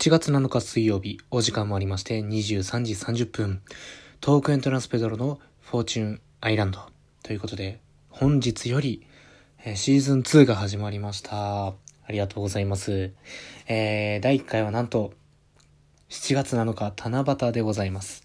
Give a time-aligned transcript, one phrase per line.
[0.00, 3.60] 7月7日水曜日、お時間もありまして23時30分、
[4.22, 6.80] トークエントランスペドロのフォーチュンアイランド
[7.22, 9.06] ということで、本日より、
[9.62, 11.66] えーシーズン2が始まりました。
[11.66, 11.74] あ
[12.08, 13.12] りがとうございます。
[13.68, 15.12] えー、第1回はなんと、
[16.08, 18.24] 7月7日、七夕でございます。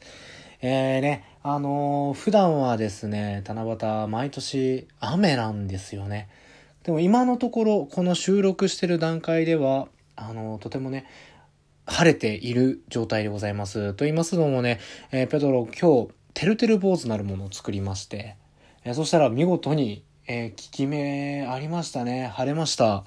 [0.61, 6.29] えーね、あのー普段はですね、七夕、毎年雨なんですよね。
[6.83, 11.05] でも今のところ、この収録してる段階では、あのーとてもね、
[11.85, 13.93] 晴れている状態でございます。
[13.93, 14.79] と言いますのもね、
[15.11, 18.35] えーペドロ今日、てるてる坊主なるものを作りまして、
[18.83, 22.27] えーそしたら見事に、えー効き目ありましたね。
[22.33, 23.03] 晴れました。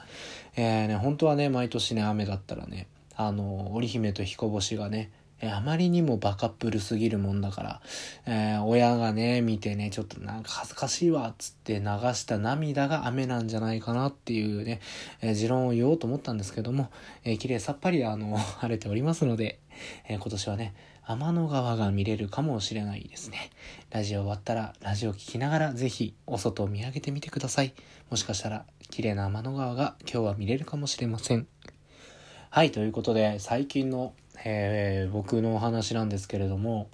[0.56, 2.86] えーね、本当はね、毎年ね、雨だったらね、
[3.16, 5.10] あの、織姫と彦星がね、
[5.40, 7.80] えあまりにもバカップルすぎるもんだから、
[8.26, 14.80] えー親がね、見てね、ちょっとなんか恥ずかしいわ、つって流した涙が雨なんじゃないかなっていうね、
[15.20, 16.90] えー持論を言おうと思ったんですけども、
[17.24, 19.60] えー綺麗さっぱりあの、 晴れておりますので、
[20.08, 23.50] えー今年はね、天の川が見れるかもしれないですね。
[23.90, 27.72] ラジオ終わったら、ラジオ聞きながら、ぜひ、お外を見上げてみてください。
[28.10, 31.46] もしかしたら、綺麗な天の川が今日は見れるかもしれません。
[32.50, 34.12] はい、ということで、最近の、
[34.44, 36.88] えー僕のお話なんですけれども、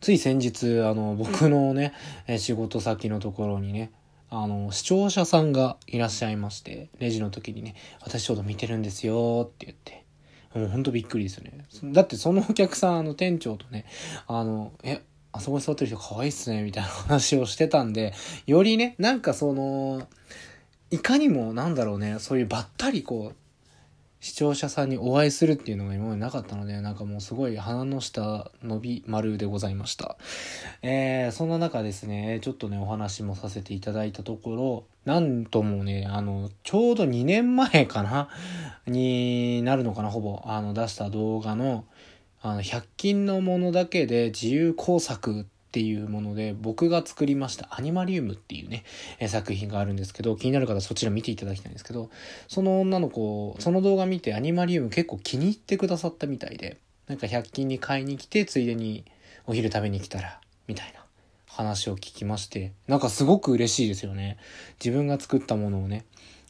[0.00, 1.92] つい先日、あの、僕のね、
[2.26, 3.90] えー仕事先のところにね、
[4.30, 10.04] あの、視聴者さんがいらっしゃいまして、レジの時にね、私ちょうど見てるんですよって言って、
[10.58, 11.52] もうほんとびっくりですよね。
[11.92, 13.84] だってそのお客さん、あの、店長とね、
[14.26, 18.12] あの、え、あそこに座ってる人可愛いっすね、みたいな話をしてたんで、
[18.46, 20.06] よりね、なんかその、
[20.90, 23.36] いかにもなんだろうね、そういうばったりこう、
[24.24, 30.16] 視聴者さんにお会いするっていうのが今までなかったので、なんかもうすごい鼻の下伸び丸でございました。
[30.80, 38.30] えー、そんな中ですね、ちょっとね、お話もさせていただいたところ、なんともね、あの、ちょうど2年前かな
[38.86, 41.84] になるのかな、ほぼ、あの、出した動画の、
[42.40, 48.84] あの、100均のものだけで自由工作っていうもので、僕が作りましたアニマリウムっていうね、
[49.18, 52.10] え作品があるんですけど、気になる方そちら見ていただきたいんですけど、
[52.46, 59.04] その女の子、その動画見てアニマリウム結構気に入ってくださったみたいで、なんか100均に買いに来て、ついでに
[59.48, 61.04] お昼食べに来たら、みたいな
[61.48, 64.36] 話を聞きまして、なんかすごく嬉しいですよね。
[64.78, 66.04] 自分が作ったものをね、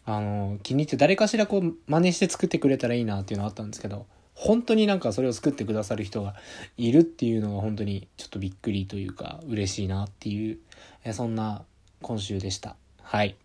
[0.05, 4.05] あの、気に入って誰かしらこう真似して作ってくれたらいいなっていうのはあったんですけど、
[4.45, 6.35] 本当になんかそれを作ってくださる人が
[6.77, 10.59] いるっていうのが本当にちょっとびっくりというか嬉しいなっていう、
[11.03, 11.63] えそんな
[12.03, 12.77] 今週でした。
[13.03, 13.37] はい。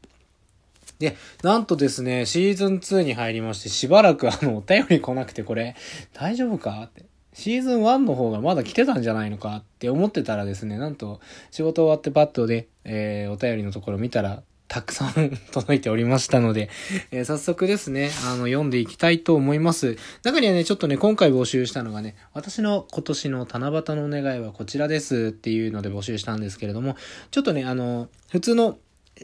[0.99, 5.77] で、なんとですね、シーズン2に入りまして、しばらくあの、お便り来なくて、これ、
[6.13, 7.05] 大丈夫かって。
[7.31, 11.21] シーズン1の方がまだ来てたんじゃないのかって思ってたらですね、なんと、
[11.51, 16.69] 仕事終わってパッとで、えー、お便りのところ見たら、たくさん 届いておりましたので、
[17.11, 19.97] えー早速ですね、あの、読んでいきたいと思います。
[20.23, 26.95] 中にはね、ちょっとね、今回募集したのがね、私の今年の七夕のお願いはこちらですっていうので募集したんですけれども、
[27.31, 28.77] ちょっとね、あの、普通の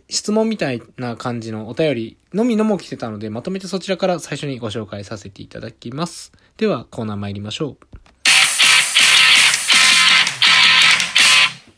[0.09, 6.31] 質問みたいな感じのお便りのみのも来てたので、まとめてそちらから最初にご紹介させていただきます。
[6.57, 7.85] では、コーナー参りましょう。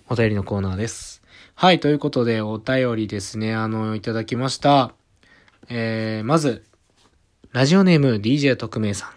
[0.10, 1.17] お便りのコーナーです。
[1.60, 4.94] はい、ということで、お便りですね、あの、いただきました。
[5.70, 6.64] えー、まず、
[7.52, 9.10] ラジオネーム DJ 特命さん。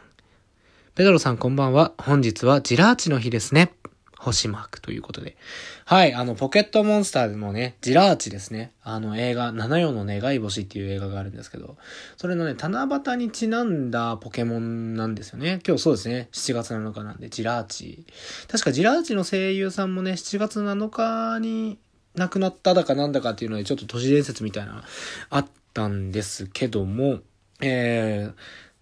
[0.94, 1.92] ペドロさんこんばんは。
[1.98, 3.74] 本日はジラーチの日ですね。
[4.16, 5.36] 星マークということで。
[5.84, 8.72] はい、あの、ポケットモンスターでもね、ジラーチですね。
[8.82, 11.76] あの映画、七夜の願い星っていう映画があるんですけど、
[12.16, 15.60] それのね、七夕にちなんだポケモンなんですよね。
[15.68, 18.06] 今日そうですね、7月7日なんで、ジラーチ。
[18.48, 21.78] 確かジラーチの声優さんもね、7月7日に
[22.16, 24.84] 亡くなっただかなんだかっていうので、ちょっと都市伝説みたいな、
[25.30, 27.20] あったんですけども、
[27.60, 28.34] えー、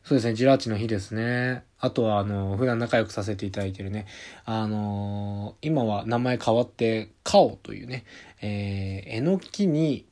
[0.05, 1.65] そうですね、ジラーチの日ですね。
[1.79, 4.07] あとは、あの、普段仲良くさせていただいてるね、
[4.45, 8.05] あのー今は名前変わって、カオというね、
[8.41, 10.07] えー、えのきに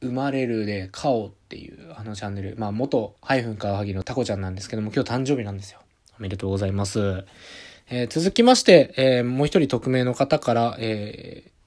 [0.00, 5.80] 生まれるで、カオっていうあのチャンネル、まあ、元ハイフンカワハギのタコちゃんなんですけども、今日誕生日なんですよ。
[6.18, 7.24] おめでとうございます。
[7.90, 11.57] えー続きまして、えーもう一人匿名の方から、えー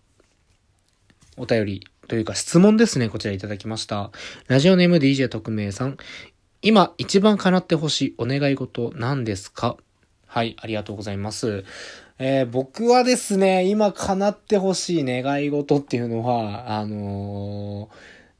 [1.41, 4.11] お便りというか質問ですね、こちらいただきました。
[4.47, 5.97] ラジオネーム DJ 特命さん。
[6.61, 9.75] 今一番叶ってほしいお願い事何ですか？
[10.27, 11.65] はい、ありがとうございます。
[12.19, 17.89] えー僕はですね、今叶ってほしい願い事っていうのは、あの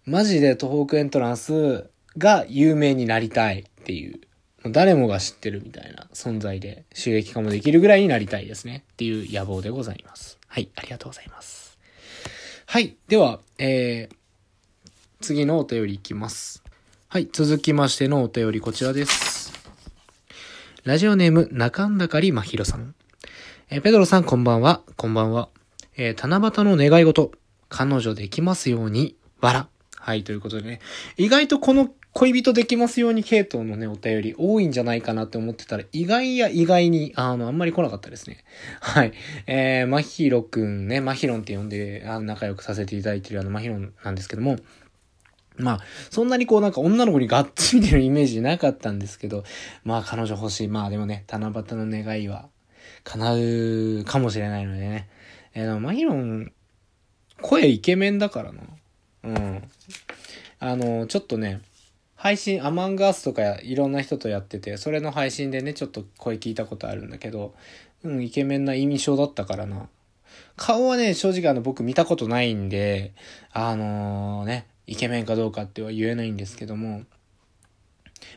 [0.06, 4.20] ーマジで東北エントランスが有名になりたいっていう、
[4.70, 10.38] 誰もが知ってるみたいな存在で収益化もできるぐらいになりたいですねっていう野望でございます。
[10.48, 11.71] はい、ありがとうございます。
[12.72, 12.96] はい。
[13.10, 14.16] では、えー、
[15.20, 16.64] 次のお便りいきます。
[17.10, 17.28] はい。
[17.30, 19.52] 続きましてのお便りこちらです。
[20.86, 22.96] ラジオネーム、中んだかりまひろさん。
[23.70, 24.84] えーペドロさん、こんばんは。
[24.96, 25.50] こんばんは。
[25.98, 27.34] えー七夕の願い事。
[27.68, 29.68] 彼女できますように、わら。
[29.98, 30.80] はい、ということでね。
[31.18, 38.44] 意外とこの恋人できますように系統のね、お便り多いんじゃないかなって思ってたら、意外や意外に、あの、あんまり来なかったですね。
[38.82, 39.14] はい。
[39.48, 44.58] えー、まひろくんね、まひろんって呼んで、あの仲良くさせていただいてるあの、まひろんなんですけども、
[45.58, 45.80] まあ、
[46.10, 49.44] そんなにこうなんか女の子にがっつりてるイメージなかったんですけど、
[49.84, 50.68] まあ彼女欲しい。
[50.68, 52.50] まあでもね、七夕の願いは
[53.04, 53.36] 叶
[54.02, 55.10] うかもしれないのでね。
[55.54, 56.52] えー、でもマヒロン、
[57.42, 58.62] 声イケメンだからな。
[59.24, 59.64] うん。
[60.60, 61.62] あの、ちょっとね、
[62.22, 67.56] 配信、アマンガースとかいろんな人とやってて、それの配信でね、ちょっと声聞いたことあるんだけど、
[68.04, 69.90] うん、イケメンな印象だったからな。
[70.56, 73.16] 顔はね、正直あの僕見たことないんで、
[73.52, 77.02] あのーね、イケメンかどうかっては言えないんですけども、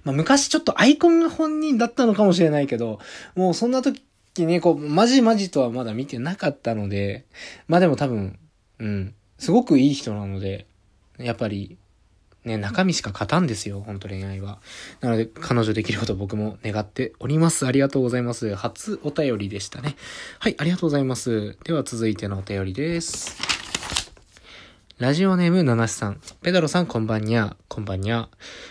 [0.03, 3.01] まあ昔ちょっとアイコンが本人だったのかもしれないけど、
[3.35, 4.03] もうそんな時
[4.39, 7.27] ね、こう、まじまじとはまだ見てなかったので、
[7.69, 8.39] まあでも多分、
[8.79, 10.67] うん、すごくいい人なので、
[11.19, 11.77] やっぱり、
[12.45, 14.59] ね、中身しか勝たんですよ、本当恋愛は。
[15.01, 17.67] なので、彼女できること僕も願っております。
[17.67, 18.55] ありがとうございます。
[18.55, 19.97] 初お便りでしたね。
[20.39, 21.57] はい、ありがとうございます。
[21.65, 23.55] では続いてのお便りです。
[24.99, 26.21] ラジオネームナナシさん。
[26.43, 27.57] ペダロさんこんばんにゃ。
[27.67, 28.29] こんばんにゃ。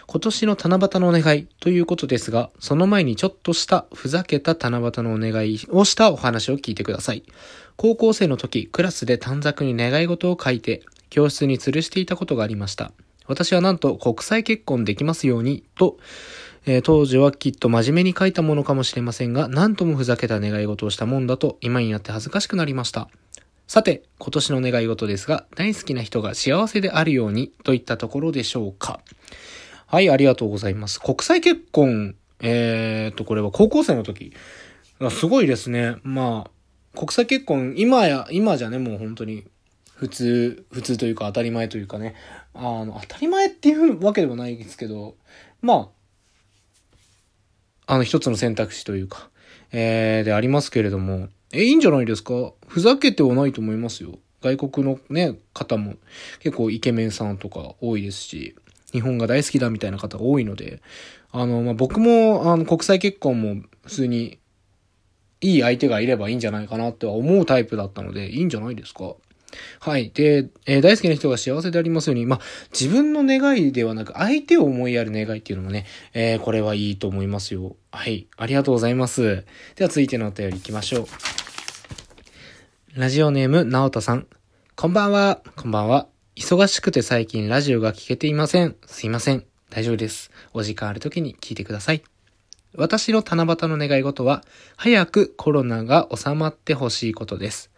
[0.08, 7.24] 今年の七夕のお願いということですが、その前にちょっとしたふざけた七夕のお願いをしたお話を聞いてください。
[7.76, 12.94] 高校生の時、クラスで短冊に願い事を書いて、教室に吊るしていたことがありました。
[13.28, 15.98] 私はなんと国際結婚できますように、と、
[16.66, 23.10] えー当時はきっと真面目に書いたものかもしれませんが、なんともふざけた願い事をしたもんだと、今になって恥ずかしくなりました。
[23.68, 29.00] さて、今年の願い事ですが、大好きな人が幸せであるように、といったところでしょうか。
[29.88, 31.00] はい、ありがとうございます。
[31.00, 34.34] 国際結婚、えーと、これは高校生の時。
[35.10, 35.96] すごいですね。
[36.04, 39.46] まあ、国際結婚、今や、今じゃね、もう本当に、
[40.04, 42.14] 普通、普通というか当たり前というかね、
[42.54, 45.16] あの、当たり前っていうわけでもないですけど、
[45.62, 45.92] ま
[47.88, 49.30] あ、あの、一つの選択肢というか、
[49.72, 52.52] えー、でありますけれども、え、いいんじゃないですか？
[52.68, 54.20] ふざけてはないと思いますよ。
[54.42, 55.96] 外国のね、方も
[56.42, 58.56] 結構イケメンさんとか多いですし、
[58.92, 60.82] 日本が大好きだみたいな方が多いので、
[61.32, 64.38] あの、まあ、僕も、あの、国際結婚も普通に
[65.40, 69.16] いい相手がいればいいんじゃないかなっては思うタイプだったので、いいんじゃないですか？
[69.80, 70.12] はい。
[70.14, 72.40] で、えー大好きな人が幸せでありますように、まあ、
[72.72, 77.76] 自分の願いではなく、相手を思いやる願いっていうのもね、えーこれはいいと思いますよ。
[77.92, 78.28] はい。
[78.38, 79.46] ありがとうございます。
[79.76, 81.08] では、続いてのお便り行きましょう。
[82.96, 84.28] ラジオネーム、なおたさん。
[84.76, 85.42] こんばんは。
[85.56, 86.08] こんばんは。
[86.36, 88.76] 忙しくて最近ラジオが聞けていません。
[88.86, 89.46] すいません。
[89.70, 90.32] 大丈夫です。
[90.54, 92.04] お時間ある時に聞いてください。
[92.76, 94.44] 私の七夕の願い事は、
[94.78, 97.70] 早くコロナが収まってほしいことです。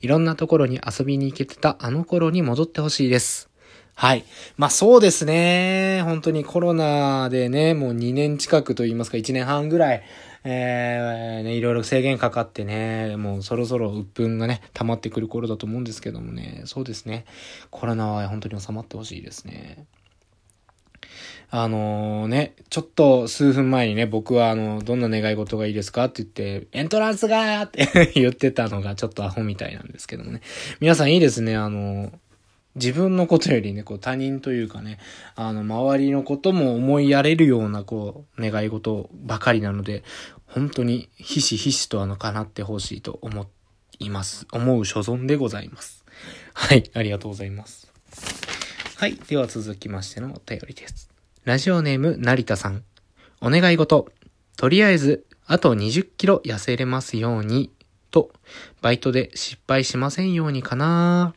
[0.00, 3.50] いろんなところに遊びに行けてたあの頃に戻ってほしいです。
[3.94, 4.24] はい。
[4.58, 6.02] まあそうですね。
[6.04, 10.02] 本当にコロナでね、もう2年近くと言いますか、1年半ぐらい、
[10.44, 17.24] えー、ね、いろいろ制限かかってね、もうそろそろ鬱憤がね、溜まってくる頃だと思うんですけどもね、そうですね。
[17.70, 19.86] コロナは本当に収まってほしいですね。
[21.50, 30.40] あのね、ちょっと数分前にね、僕はあの、どんな願い事がいいですかって言って、エントランスがーって 言ってたのがちょっとアホみたいなんですけどもね。
[30.80, 32.12] 皆さんいいですね、あの、
[32.74, 34.98] 自分のことよりね、こう他人というかね、
[35.34, 40.04] あの、周りのことも思いやれるような、こう、願い事ばかりなので、
[40.46, 43.46] 本当にひしひしとあの、叶ってほしいと思
[43.98, 44.46] います。
[44.52, 46.04] 思う所存でございます。
[46.54, 47.85] はい、ありがとうございます。
[48.98, 49.16] はい。
[49.28, 51.10] では続きましてのお便りです。
[51.44, 52.82] ラジオネーム、成田さん。
[53.42, 54.10] お願い事。
[54.56, 57.70] とりあえず、あと20キロ痩せれますように、
[58.10, 58.30] と、
[58.80, 61.34] バイトで失敗しませんようにかな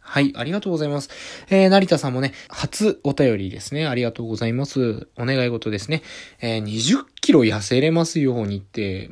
[0.00, 1.10] はい、ありがとうございます。
[1.50, 3.86] えー、成田さんもね、初お便りですね。
[3.86, 5.06] ありがとうございます。
[5.16, 6.02] お願い事ですね。
[6.40, 9.08] えー、20キロ痩せれますようにって、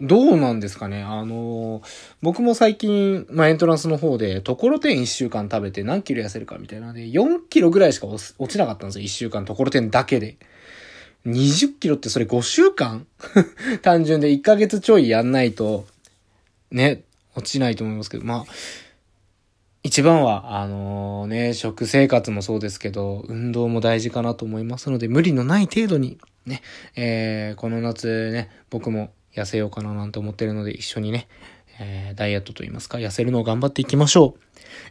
[0.00, 1.02] どうなんですかね？
[1.02, 1.82] あのー
[2.22, 9.04] 僕も最近、まあ、エントランスの方で、ところてん1週間食べて何キロ痩せるかみたいなので、4キロぐらいしか落ちなかったんですよ。
[9.04, 10.36] 1週間、ところてんだけで。
[11.26, 13.06] 20キロってそれ5週間？
[13.82, 15.86] 単純で1ヶ月ちょいやんないと、
[16.70, 17.02] ね、
[17.34, 18.52] 落ちないと思いますけど、まあ、
[19.82, 26.62] 一番は、あのね、食生活もそうですけど、運動も大事かなと思いますので、無理のない程度に、ね、
[26.96, 31.28] えー、この夏ね、僕も痩せようかななんて思ってるので、一緒にね、
[31.80, 34.40] えー、ダイエットと言いますか、痩せるのを頑張っていきましょう。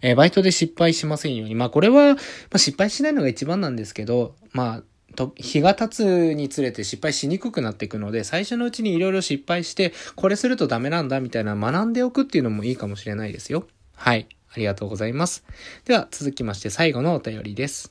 [0.01, 1.55] えー、バイトで失敗しませんように。
[1.55, 2.19] まあ、これは、ま
[2.53, 4.83] あ、失敗しないのが一番なんですけど、まあ、
[5.15, 13.67] と、日が経つにつれて失敗しにくくなっていくので、最初のうちにいろいろ失敗して、これするとダメなんだみたいな学んでおくっていうのもいいかもしれないですよ。
[13.95, 14.27] はい。
[14.53, 15.43] ありがとうございます。
[15.85, 17.89] では、続きまして最後のお便りです。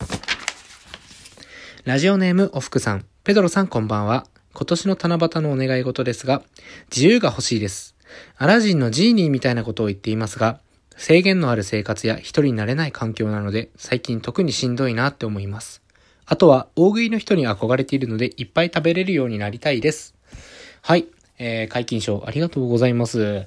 [1.84, 3.04] ラジオネームおふくさん。
[3.24, 4.26] ペドロさんこんばんは。
[4.58, 6.42] 今年の七夕のお願い事ですが、
[6.90, 7.94] 自由が欲しいです。
[8.38, 10.60] アラジンのジーニーみたいなことを言っていますが、
[10.96, 15.82] 制限のある生活や一人になれない環境なので、最近特にしんどいなって思います。
[16.24, 20.14] あとは、大食いの人に憧れているので、いっぱい食べれるようになりたいです。
[20.80, 21.04] はい。
[21.38, 23.44] えー、解禁賞ありがとうございます。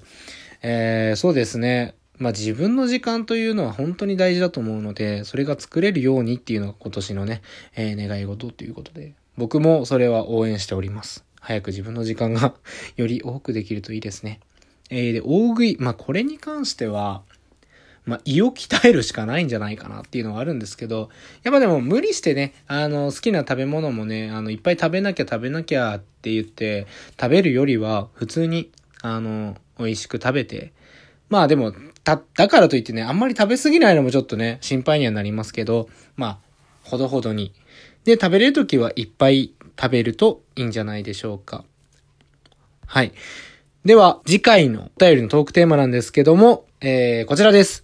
[0.62, 1.96] えー、そうですね。
[2.20, 7.42] まあ自分の時間というのは本当に大事だと思うので、それが作れるようにっていうのが今年のね、
[7.76, 11.24] えー、願い事ということで、僕もそれは応援しております。
[11.40, 12.54] 早く自分の時間が
[12.98, 14.42] より多くできるといいですね。
[14.90, 17.24] えー、で、大食い、まあこれに関しては、
[18.06, 21.10] まあ、胃を鍛えるしかないんじゃないかなっていうのがあるんですけど、
[21.44, 26.88] やっぱでも無理してね、あの、好きな食べ物もね、あの、いっぱい食べなきゃ食べなきゃって言って、
[27.20, 30.74] 食べるよりは、普通に、あの、美味しく食べて、
[31.30, 36.50] まあでも、た、だからといってね、あんまり食べ過ぎないのもちょっとね、心配にはなりますけど、まあ、
[36.84, 37.54] ほどほどに。
[38.04, 41.66] で、食べれるときはいっぱい食べるといいんじゃないでしょうか。
[42.86, 43.14] はい。
[43.86, 47.84] では、次回のお便りのトークテーマなんですけども、えー、こちらです。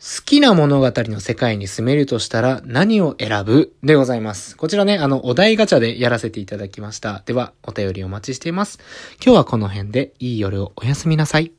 [0.00, 3.74] 好きな物語の世界に住めるとしたら何を選ぶ？
[3.82, 4.56] でございます。
[4.56, 7.22] こちらね、あの、お題ガチャでやらせていただきました。
[7.26, 8.78] では、お便りお待ちしています。
[9.22, 11.52] 今日はこの辺で、いい夜をおやすみなさい。